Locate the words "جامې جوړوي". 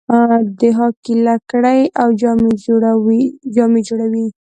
3.51-4.25